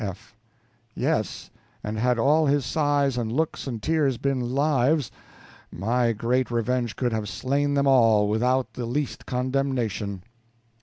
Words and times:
F. 0.03 0.33
Yes, 0.95 1.51
and 1.83 1.99
had 1.99 2.17
all 2.17 2.47
his 2.47 2.65
sighs 2.65 3.19
and 3.19 3.31
looks 3.31 3.67
and 3.67 3.83
tears 3.83 4.17
been 4.17 4.39
lives, 4.55 5.11
my 5.71 6.11
great 6.11 6.49
revenge 6.49 6.95
could 6.95 7.13
have 7.13 7.29
slain 7.29 7.75
them 7.75 7.85
all, 7.85 8.27
without 8.27 8.73
the 8.73 8.87
least 8.87 9.27
condemnation. 9.27 10.23